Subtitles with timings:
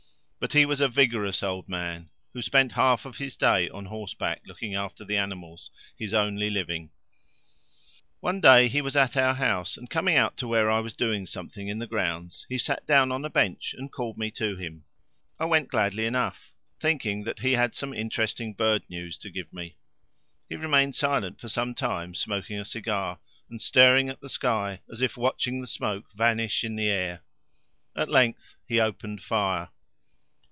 [0.43, 4.41] But he was a vigorous old man, who spent half of his day on horseback,
[4.47, 6.89] looking after the animals, his only living.
[8.21, 11.27] One day he was at our house, and coming out to where I was doing
[11.27, 14.85] something in the grounds, he sat down on a bench and called me to him.
[15.37, 19.77] I went gladly enough, thinking that he had some interesting bird news to give me.
[20.49, 25.01] He remained silent for some time, smoking a cigar, and staring at the sky as
[25.01, 27.21] if watching the smoke vanish in the air.
[27.95, 29.69] At length he opened fire.